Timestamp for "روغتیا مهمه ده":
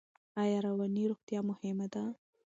1.11-2.03